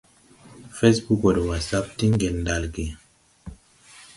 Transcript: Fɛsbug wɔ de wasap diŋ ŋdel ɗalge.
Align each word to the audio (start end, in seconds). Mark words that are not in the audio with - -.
Fɛsbug 0.77 1.21
wɔ 1.23 1.29
de 1.35 1.41
wasap 1.49 1.85
diŋ 1.97 2.11
ŋdel 2.35 2.35
ɗalge. 2.45 2.85